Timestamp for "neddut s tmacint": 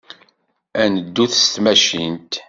0.93-2.33